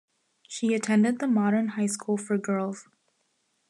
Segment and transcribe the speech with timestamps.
[0.47, 2.87] She attended the Modern High School for Girls.